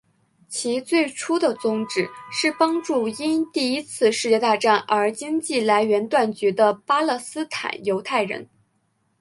[0.49, 8.49] 其最初的宗旨是帮助因第一次世界大战而经济来源断绝的巴勒斯坦犹太人。